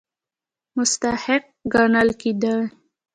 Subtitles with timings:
[0.77, 1.43] مستحق
[1.73, 2.55] ګڼل کېدی.